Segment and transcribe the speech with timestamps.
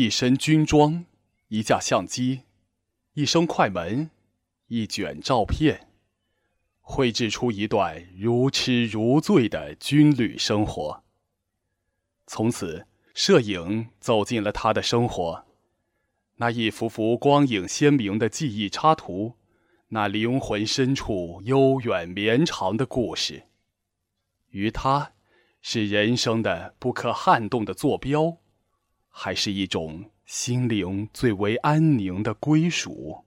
[0.00, 1.06] 一身军装，
[1.48, 2.42] 一架相机，
[3.14, 4.10] 一声快门，
[4.68, 5.88] 一卷照片，
[6.80, 11.02] 绘制出一段如痴如醉的军旅生活。
[12.28, 15.44] 从此，摄影走进了他的生活。
[16.36, 19.34] 那一幅幅光影鲜明的记忆插图，
[19.88, 23.48] 那灵魂深处悠远绵长的故事，
[24.50, 25.10] 于他，
[25.60, 28.36] 是人生的不可撼动的坐标，
[29.08, 33.24] 还是一种心灵最为安宁的归属？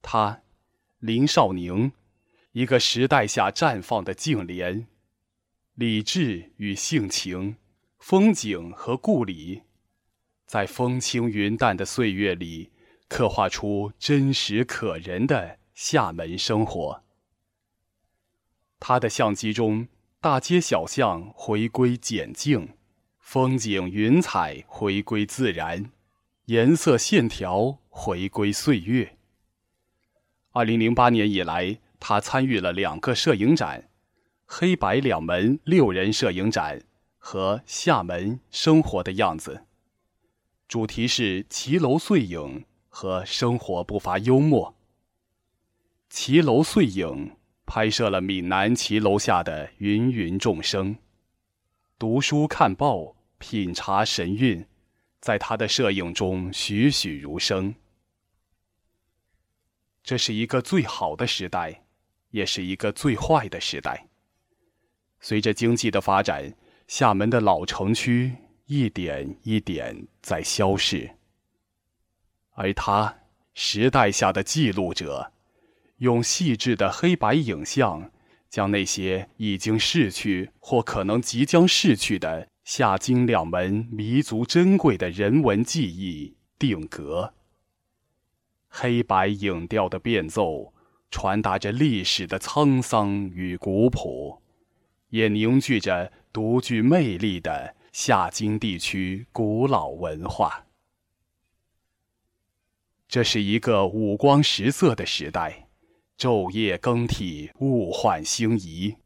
[0.00, 0.42] 他，
[1.00, 1.92] 林少宁，
[2.52, 4.86] 一个时代下绽放的净莲，
[5.74, 7.56] 理智与性情，
[7.98, 9.62] 风景和故里。
[10.46, 12.72] 在风轻云淡的岁月里，
[13.06, 17.04] 刻画出真实可人的厦门生活。
[18.80, 19.88] 他的相机中，
[20.20, 22.77] 大街小巷回归简静，
[23.30, 25.92] 风景云彩回归自然，
[26.46, 29.18] 颜色线条回归岁月。
[30.52, 33.90] 二零零八年以来，他参与了两个摄影展：
[34.46, 36.80] 黑白两门六人摄影展
[37.18, 39.66] 和厦门生活的样子。
[40.66, 44.74] 主题是骑楼碎影和生活不乏幽默。
[46.08, 47.36] 骑楼碎影
[47.66, 50.96] 拍摄了闽南骑楼下的芸芸众生，
[51.98, 54.66] 读书看报品茶神韵，
[55.20, 57.74] 在他的摄影中栩栩如生。
[60.02, 61.84] 这是一个最好的时代，
[62.30, 64.08] 也是一个最坏的时代。
[65.20, 66.54] 随着经济的发展，
[66.86, 68.36] 厦门的老城区。
[68.70, 71.16] 一点一点在消逝，
[72.50, 73.20] 而他，
[73.54, 75.32] 时代下的记录者，
[75.96, 78.10] 用细致的黑白影像，
[78.50, 87.32] 将那些已经逝去或可能即将逝去的夏金两门弥足珍贵的人文记忆定格。
[88.68, 90.74] 黑白影调的变奏，
[91.10, 94.42] 传达着历史的沧桑与古朴，
[95.08, 97.74] 也凝聚着独具魅力的。
[97.90, 100.66] 夏京地区古老文化，
[103.08, 105.68] 这是一个五光十色的时代，
[106.18, 108.98] 昼夜更替，物换星移。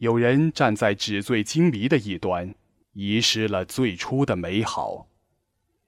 [0.00, 2.54] 有人站在纸醉金迷的一端，
[2.94, 5.08] 遗失了最初的美好；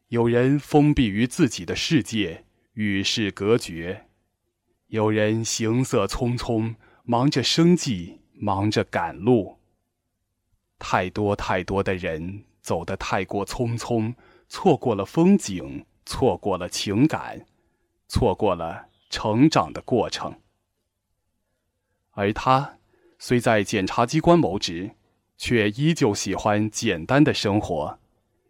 [0.09, 4.03] 有人封闭于自己的世界，与世隔绝；
[4.89, 6.75] 有人行色匆匆，
[7.05, 9.59] 忙着生计，忙着赶路。
[10.79, 14.15] 太多太多的人走得太过匆匆，
[14.47, 17.47] 错过了风景，错过了情感，
[18.09, 20.39] 错过了成长的过程。
[22.11, 22.77] 而他
[23.25, 24.97] 虽在检察机关谋职，
[25.39, 28.01] 却依旧喜欢简单的生活，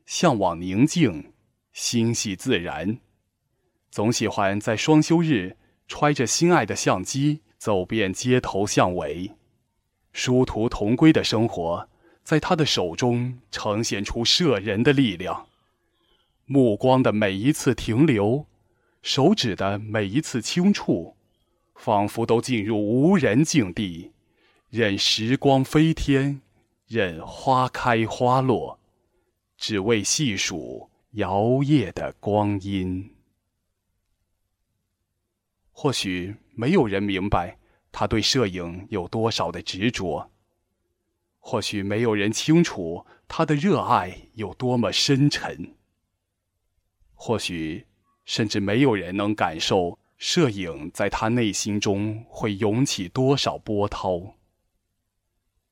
[0.07, 1.31] 向往宁静，
[1.75, 2.99] 心系自然，
[3.91, 9.33] 总喜欢在双休日揣着心爱的相机走遍街头巷尾，
[10.15, 11.87] 殊途同归的生活。
[12.25, 15.49] 在他的手中呈现出摄人的力量，
[16.47, 18.47] 目光的每一次停留，
[19.03, 21.15] 手指的每一次轻触，
[21.75, 24.13] 仿佛都进入无人境地，
[24.73, 26.41] 任时光飞天，
[26.87, 28.79] 任花开花落，
[29.59, 33.15] 只为细数摇曳的光阴。
[35.73, 37.59] 或许没有人明白
[37.93, 40.31] 他对摄影有多少的执着。
[41.39, 45.75] 或许没有人清楚他的热爱有多么深沉。
[47.13, 47.85] 或许，
[48.25, 54.37] 甚至没有人能感受摄影在他内心中会涌起多少波涛。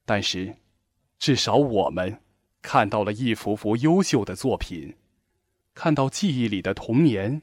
[0.04, 0.56] 但是，
[1.18, 2.20] 至少我们
[2.62, 4.96] 看到了一幅幅优秀的作品，
[5.74, 7.42] 看到记忆里的童年，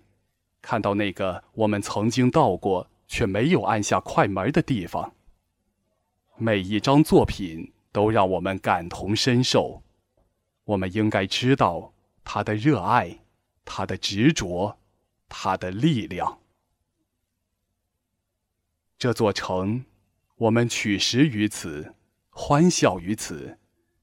[0.61, 5.13] 看到那个我们曾经到过却没有按下快门的地方。
[6.37, 7.73] 每一张作品。
[7.93, 9.81] 都让我们感同身受，
[10.65, 13.21] 我们应该知道他的热爱，
[13.65, 14.77] 他的执着，
[15.27, 16.37] 他的力量。
[18.99, 19.85] 这座城，
[20.35, 21.95] 我们取食于此，
[22.39, 23.57] 欢笑于此，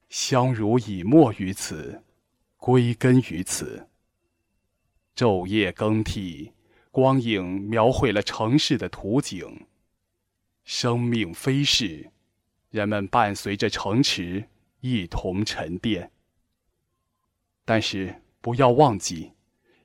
[0.09, 2.03] 相濡以沫于此，
[2.57, 3.89] 归根于此。
[5.15, 6.51] 昼夜更替，
[6.91, 9.69] 光影描绘了城市的图景，
[10.65, 12.11] 生命飞逝。
[12.71, 14.49] 人们伴随着城池
[14.81, 16.11] 一同沉淀，
[17.65, 19.31] 但是不要忘记，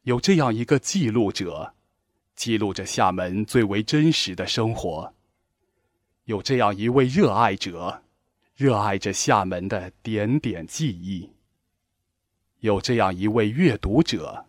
[0.01, 1.75] 有这样一个记录者，
[2.35, 5.13] 记录着厦门最为真实的生活；
[6.23, 8.01] 有这样一位热爱者，
[8.59, 11.29] 热爱着厦门的点点记忆；
[12.59, 14.47] 有这样一位阅读者，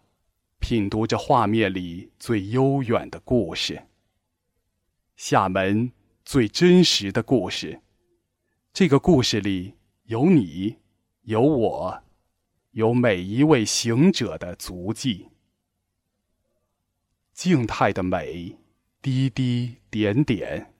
[0.58, 3.86] 品读着画面里最悠远的故事。
[5.14, 5.92] 厦门
[6.24, 7.82] 最真实的故事，
[8.72, 9.74] 这个故事里
[10.06, 10.78] 有你，
[11.22, 12.02] 有我，
[12.72, 15.28] 有每一位行者的足迹。
[17.32, 18.58] 静态的美，
[19.00, 20.74] 滴滴点点。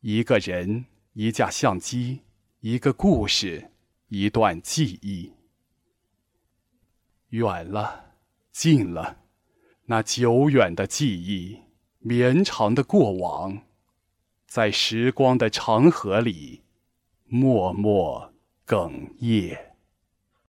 [0.00, 2.22] 一个人，一架相机，
[2.64, 3.72] 一个故事，
[4.06, 5.32] 一段记忆。
[7.30, 8.12] 远了，
[8.52, 9.24] 近了，
[9.86, 11.58] 那久远的记忆，
[11.98, 13.62] 绵长的过往，
[14.46, 16.62] 在时光的长河里，
[17.24, 18.32] 默默
[18.64, 19.71] 哽咽。